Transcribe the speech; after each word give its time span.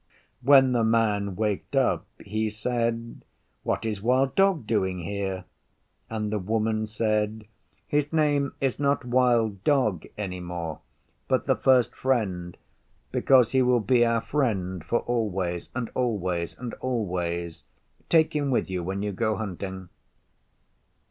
When 0.41 0.71
the 0.71 0.83
Man 0.83 1.35
waked 1.35 1.75
up 1.75 2.07
he 2.25 2.49
said, 2.49 3.23
'What 3.61 3.85
is 3.85 4.01
Wild 4.01 4.33
Dog 4.33 4.65
doing 4.65 5.03
here?' 5.03 5.45
And 6.09 6.31
the 6.31 6.39
Woman 6.39 6.87
said, 6.87 7.45
'His 7.87 8.11
name 8.11 8.55
is 8.59 8.79
not 8.79 9.05
Wild 9.05 9.63
Dog 9.63 10.07
any 10.17 10.39
more, 10.39 10.79
but 11.27 11.45
the 11.45 11.55
First 11.55 11.93
Friend, 11.95 12.57
because 13.11 13.51
he 13.51 13.61
will 13.61 13.79
be 13.79 14.03
our 14.03 14.21
friend 14.21 14.83
for 14.83 15.01
always 15.01 15.69
and 15.75 15.91
always 15.93 16.57
and 16.57 16.73
always. 16.79 17.63
Take 18.09 18.35
him 18.35 18.49
with 18.49 18.71
you 18.71 18.81
when 18.81 19.03
you 19.03 19.11
go 19.11 19.35
hunting. 19.35 19.89